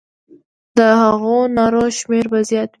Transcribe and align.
د 0.77 0.79
هغو 1.01 1.37
نارو 1.55 1.83
شمېر 1.97 2.25
به 2.31 2.39
زیات 2.49 2.67
وي. 2.67 2.69